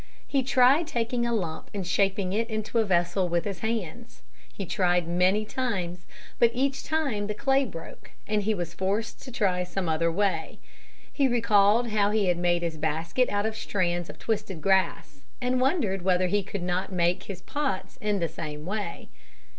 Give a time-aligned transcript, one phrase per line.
[0.25, 4.23] He tried taking a lump and shaping it into a vessel with his hands.
[4.51, 6.07] He tried many times,
[6.39, 10.57] but each time the clay broke and he was forced to try some other way.
[11.13, 15.61] He recalled how he had made his basket out of strands of twisted grass and
[15.61, 19.09] wondered whether he could not make his pots in the same way.